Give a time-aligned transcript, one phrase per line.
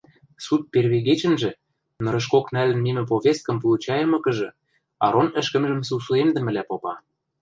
[0.45, 1.51] Суд первигечӹнжӹ,
[2.03, 4.49] нырышкок нӓлӹн мимӹ повесткым получайымыкыжы,
[5.05, 6.93] Арон ӹшкӹмжӹм сусуэмдӹмӹлӓ попа: